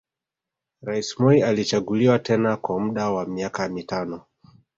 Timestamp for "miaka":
3.27-3.69